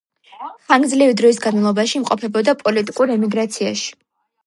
ხანგრძლივი 0.69 1.17
დროის 1.19 1.41
განმავლობაში 1.45 1.95
იმყოფებოდა 2.01 2.59
პოლიტიკურ 2.65 3.17
ემიგრაციაში. 3.21 3.99